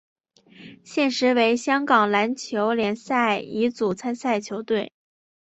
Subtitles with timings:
[0.83, 4.91] 现时为香港篮球联赛乙组参赛球队。